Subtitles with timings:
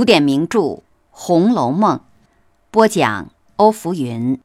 [0.00, 0.60] 古典名著
[1.10, 1.98] 《红楼梦》，
[2.70, 4.40] 播讲欧福云。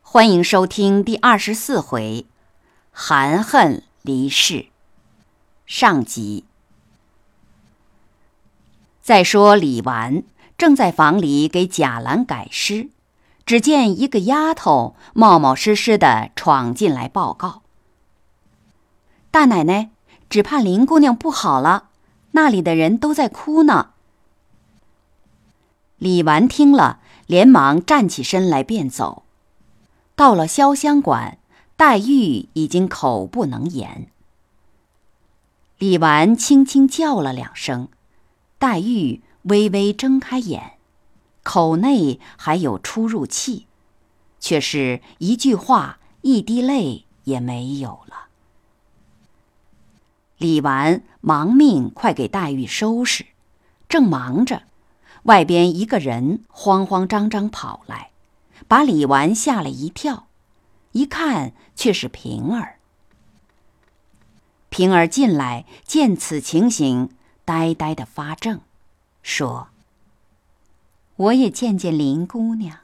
[0.00, 2.24] 欢迎收听第二十四回，
[2.90, 4.68] 含恨离世
[5.66, 6.46] 上集。
[9.02, 10.22] 再说李纨
[10.56, 12.88] 正在房里给贾兰改诗，
[13.44, 17.60] 只见一个丫头冒冒失失的闯进来报告
[19.30, 19.90] ：“大奶奶，
[20.30, 21.90] 只怕林姑娘不好了，
[22.30, 23.90] 那里的人都在哭呢。”
[25.98, 29.22] 李纨听了，连忙站起身来便走。
[30.14, 31.38] 到了潇湘馆，
[31.76, 34.10] 黛玉已经口不能言。
[35.78, 37.88] 李纨轻轻叫了两声，
[38.58, 40.72] 黛玉微微睁开眼，
[41.42, 43.66] 口内还有出入气，
[44.40, 48.28] 却是一句话、一滴泪也没有了。
[50.38, 53.24] 李纨忙命快给黛玉收拾，
[53.88, 54.62] 正忙着。
[55.26, 58.10] 外边一个人慌慌张张跑来，
[58.68, 60.28] 把李纨吓了一跳，
[60.92, 62.78] 一看却是平儿。
[64.68, 67.10] 平儿进来见此情形，
[67.44, 68.60] 呆呆的发怔，
[69.22, 69.68] 说
[71.16, 72.78] ：“我也见见林姑娘。”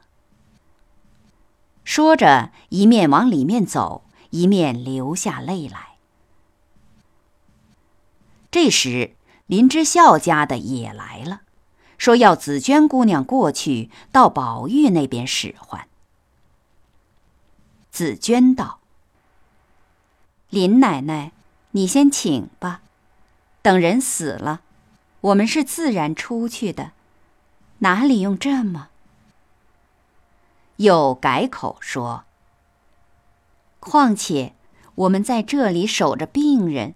[1.85, 5.93] 说着，一面往里面走，一面流下泪来。
[8.51, 11.41] 这时，林之孝家的也来了。
[12.03, 15.87] 说要紫娟姑娘过去到宝玉那边使唤。
[17.91, 18.79] 紫娟道
[20.51, 21.31] ：“林奶奶，
[21.71, 22.81] 你先请吧，
[23.61, 24.59] 等人死了，
[25.21, 26.91] 我们是自然出去的，
[27.77, 28.89] 哪里用这么？”
[30.75, 32.25] 又改口说
[33.79, 34.53] ：“况且
[34.95, 36.95] 我们在这里守着病人，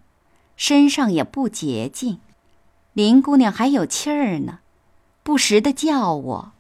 [0.58, 2.20] 身上也不洁净，
[2.92, 4.60] 林姑娘还有气儿呢。”
[5.28, 6.52] 不时的叫我，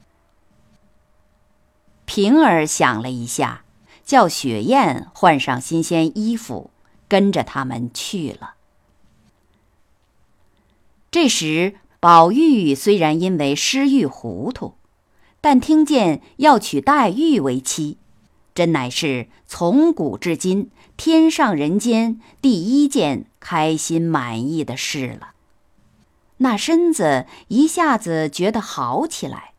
[2.03, 3.63] 平儿想了一下，
[4.03, 6.69] 叫雪雁换上新鲜衣服，
[7.07, 8.55] 跟着他们去了。
[11.09, 14.73] 这时，宝玉虽然因为失玉糊涂，
[15.39, 17.97] 但听见要娶黛玉为妻，
[18.53, 25.36] 真乃是从古至今天上人间第一件开心满意的事了。
[26.37, 29.53] 那身子一下子觉得好起来，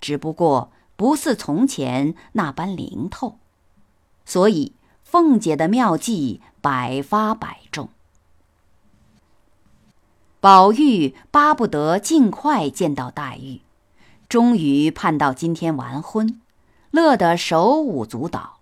[0.00, 3.38] 只不过不似从前那般灵透，
[4.24, 4.72] 所以
[5.04, 7.88] 凤姐的妙计百发百中。
[10.40, 13.60] 宝玉巴不得尽快见到黛玉，
[14.26, 16.40] 终于盼到今天完婚，
[16.90, 18.60] 乐得手舞足蹈。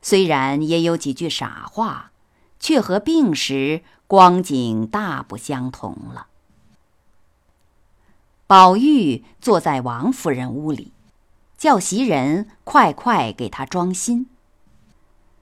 [0.00, 2.12] 虽然也有几句傻话，
[2.60, 6.28] 却和病时光景大不相同了。
[8.50, 10.92] 宝玉坐在王夫人屋里，
[11.56, 14.28] 叫袭人快快给他装新。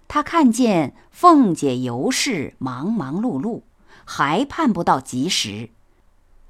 [0.06, 3.62] 他看见凤姐尤氏忙忙碌碌，
[4.04, 5.70] 还盼不到及时，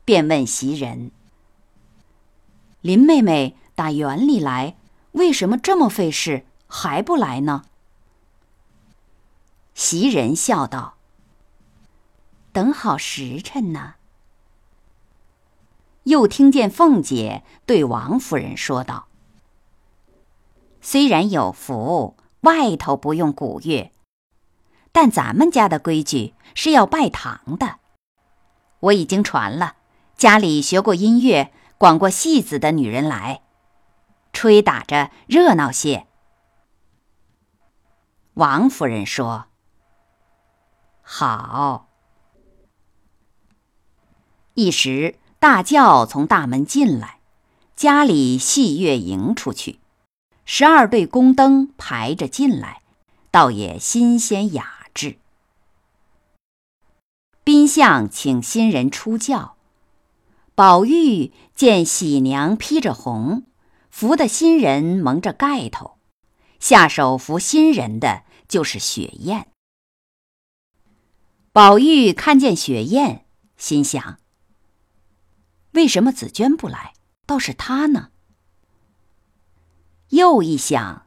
[0.05, 1.13] 便问袭人
[2.83, 4.77] ：“林妹妹打园里来，
[5.13, 7.63] 为什么这么费事，还不来呢？”
[9.75, 10.97] 袭人笑道
[12.51, 13.95] ：“等好时辰呢。”
[16.09, 19.09] 又听见凤姐对王夫人说道
[20.81, 23.93] ：“虽然有福，外头不用鼓乐，
[24.91, 27.79] 但咱们家的规矩是要拜堂的。
[28.81, 29.77] 我已经传了，
[30.17, 33.43] 家里学过音乐、管过戏子的女人来，
[34.33, 36.07] 吹打着热闹些。”
[38.33, 39.49] 王夫人说
[41.05, 41.91] ：“好。”
[44.55, 45.17] 一时。
[45.41, 47.21] 大轿从大门进来，
[47.77, 49.79] 家里戏乐迎出去，
[50.45, 52.83] 十二对宫灯排着进来，
[53.31, 55.19] 倒也新鲜雅致。
[57.45, 59.55] 宾相请新人出轿，
[60.57, 63.45] 宝玉见喜娘披着红，
[63.91, 65.99] 扶的新人蒙着盖头，
[66.59, 69.47] 下手扶新人的就是雪雁。
[71.53, 73.25] 宝玉看见雪雁，
[73.57, 74.19] 心想。
[75.79, 76.93] 为什么紫娟不来，
[77.25, 78.09] 倒是他呢？
[80.09, 81.07] 又一想，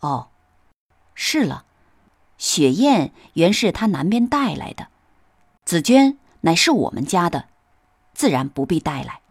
[0.00, 0.28] 哦，
[1.14, 1.64] 是了，
[2.36, 4.88] 雪雁原是他南边带来的，
[5.64, 7.46] 紫娟乃是我们家的，
[8.12, 9.22] 自然不必带来。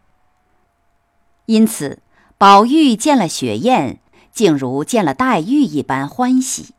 [1.45, 2.01] 因此，
[2.39, 3.99] 宝玉见了雪雁，
[4.31, 6.73] 竟如见了黛玉一般欢喜。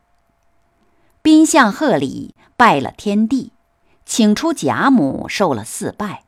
[1.21, 3.53] 宾相贺礼，拜了天地，
[4.05, 6.26] 请出贾母，受了四拜。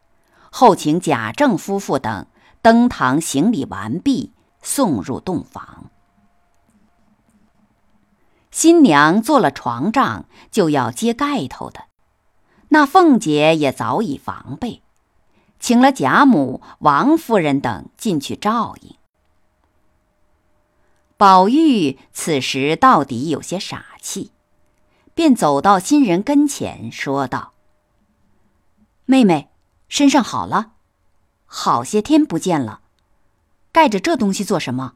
[0.52, 2.28] 后请贾政夫妇等
[2.62, 5.90] 登堂行礼完毕，送入洞房。
[8.52, 11.86] 新娘做了床帐，就要揭盖头的。
[12.70, 14.82] 那凤姐也早已防备，
[15.60, 18.96] 请了贾母、王夫人等进去照应。
[21.18, 24.32] 宝玉此时到底有些傻气，
[25.14, 27.54] 便走到新人跟前，说道
[29.06, 29.49] ：“妹妹，
[29.90, 30.74] 身上好了，
[31.46, 32.82] 好些天不见了，
[33.74, 34.94] 盖着这东西做什么？”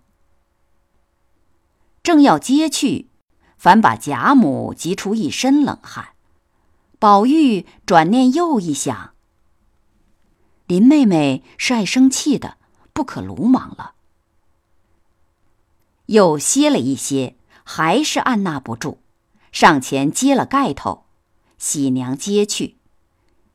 [2.01, 3.09] 正要揭去。
[3.55, 6.09] 反把贾母急出一身冷汗。
[6.99, 9.13] 宝玉转念又一想，
[10.67, 12.57] 林妹妹是爱生气的，
[12.91, 13.93] 不可鲁莽了。
[16.07, 18.97] 又歇了一歇，还是按捺不住，
[19.53, 21.05] 上前揭了盖头，
[21.57, 22.75] 喜娘接去。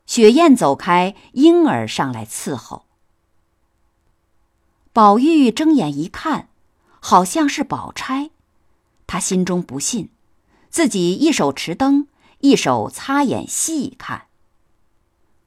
[0.08, 2.87] 雪雁走开，莺儿上来伺候。
[4.94, 6.49] 宝玉睁眼一看，
[6.99, 8.31] 好像是宝钗。
[9.06, 10.08] 他心中不信，
[10.70, 12.08] 自己一手持灯，
[12.38, 14.28] 一手擦眼细看，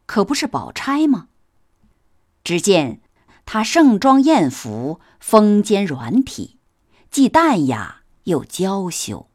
[0.05, 1.29] 可不是宝钗吗？
[2.43, 3.01] 只见
[3.47, 6.59] 她盛装艳服，风肩软体，
[7.09, 9.25] 既淡雅又娇羞。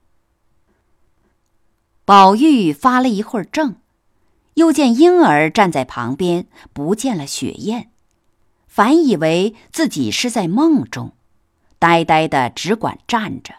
[2.05, 3.81] 宝玉发了一会儿怔，
[4.56, 7.88] 又见婴儿站在旁边，不见了雪雁，
[8.67, 11.12] 反以为自己是在梦中，
[11.79, 13.56] 呆呆的只管站着。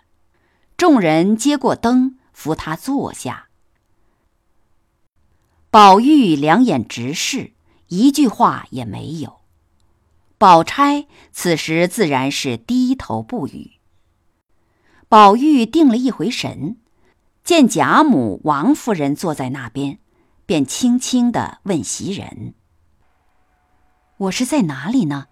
[0.75, 3.49] 众人接过灯，扶他坐下。
[5.69, 7.53] 宝玉两眼直视，
[7.89, 9.41] 一句话也没有。
[10.39, 13.73] 宝钗此时自然是低头不语。
[15.07, 16.77] 宝玉定了一回神，
[17.43, 19.99] 见贾母、王夫人坐在那边，
[20.47, 22.55] 便轻轻的问袭人
[24.15, 25.27] ：“我是在哪里呢？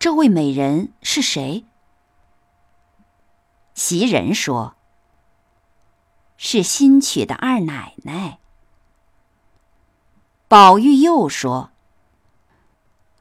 [0.00, 1.64] 这位美人是谁？”
[3.72, 4.74] 袭人说
[6.36, 8.40] ：“是新娶的二奶奶。”
[10.48, 11.70] 宝玉又说：“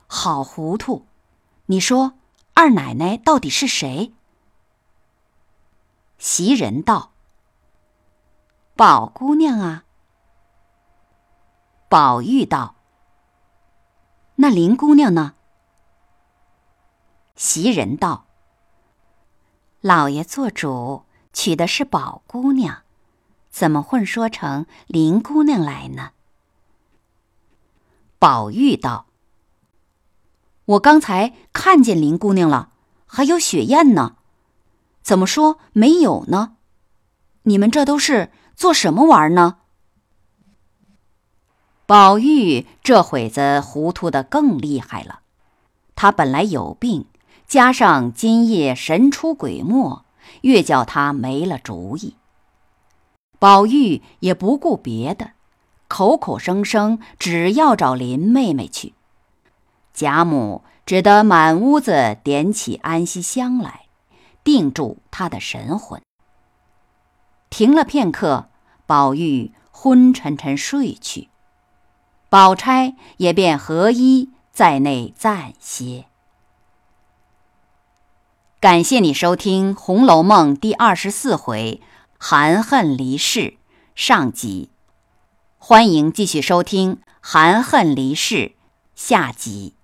[0.08, 1.06] 好糊涂！
[1.68, 2.14] 你说
[2.60, 4.12] 二奶奶到底是谁？”
[6.20, 7.14] 袭人道
[8.76, 9.86] ：“宝姑娘啊。”
[11.88, 12.76] 宝玉道
[14.36, 15.36] ：“那林姑娘呢？”
[17.38, 18.26] 袭人道
[19.80, 22.82] ：“老爷做主，娶的是宝姑娘，
[23.50, 26.12] 怎么混说成林姑娘来呢？”
[28.20, 29.06] 宝玉道
[30.70, 32.70] ：“我刚才看见林姑娘了，
[33.08, 34.18] 还有雪雁呢，
[35.02, 36.58] 怎么说没有呢？
[37.44, 39.58] 你们这都是做什么玩呢？”
[41.88, 45.22] 宝玉这会子糊涂的更厉害了，
[45.96, 47.08] 他本来有病，
[47.48, 50.06] 加上今夜神出鬼没，
[50.42, 52.16] 越叫他没了主意。
[53.40, 55.32] 宝玉也不顾别的，
[55.88, 58.94] 口口声声只要找林妹妹去。
[60.00, 63.88] 贾母只得满屋子点起安息香来，
[64.46, 66.02] 定住他的神魂。
[67.50, 68.48] 停了片刻，
[68.86, 71.28] 宝玉昏沉沉睡去。
[72.30, 76.06] 宝钗也便合衣在内暂歇。
[78.62, 81.82] 感谢你收听《红楼梦》第二十四回
[82.18, 83.58] “含恨离世”
[83.96, 84.70] 上集，
[85.58, 88.54] 欢迎继续收听“含恨离世”
[88.96, 89.76] 下集。